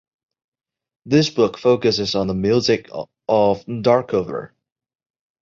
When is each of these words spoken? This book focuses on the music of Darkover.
This 1.05 1.29
book 1.29 1.59
focuses 1.59 2.15
on 2.15 2.25
the 2.25 2.33
music 2.33 2.89
of 2.91 3.09
Darkover. 3.67 4.49